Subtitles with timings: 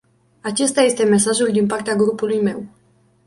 [0.41, 2.65] Acesta este mesajul din partea grupului meu.